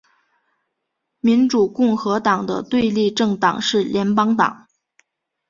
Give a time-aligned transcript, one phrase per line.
[1.19, 4.65] 民主共和党的对立政党是联邦党。